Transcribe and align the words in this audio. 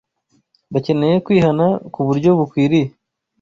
bakeneye 0.73 1.15
kwihana 1.25 1.65
ku 1.93 1.99
buryo 2.07 2.29
bukwiriye 2.39 2.89